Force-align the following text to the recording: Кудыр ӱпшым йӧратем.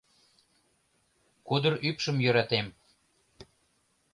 Кудыр 1.47 1.73
ӱпшым 1.87 2.17
йӧратем. 2.25 2.67